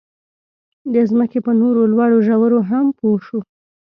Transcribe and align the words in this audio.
د 0.93 0.95
ځمکې 1.09 1.39
په 1.45 1.51
نورو 1.61 1.81
لوړو 1.91 2.17
ژورو 2.27 2.59
هم 2.69 2.85
پوه 2.99 3.19
شو. 3.25 3.39